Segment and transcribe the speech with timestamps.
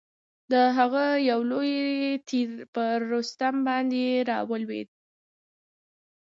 [0.51, 1.77] د هغه یو لوی
[2.27, 4.89] تیر پر رستم باندي را ولوېد.